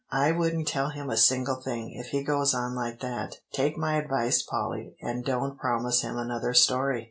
"I 0.09 0.31
wouldn't 0.31 0.67
tell 0.67 0.89
him 0.89 1.11
a 1.11 1.15
single 1.15 1.57
thing, 1.61 1.91
if 1.93 2.07
he 2.07 2.23
goes 2.23 2.55
on 2.55 2.73
like 2.73 3.01
that. 3.01 3.35
Take 3.51 3.77
my 3.77 3.97
advice, 3.97 4.41
Polly, 4.41 4.95
and 4.99 5.23
don't 5.23 5.59
promise 5.59 6.01
him 6.01 6.17
another 6.17 6.55
story." 6.55 6.99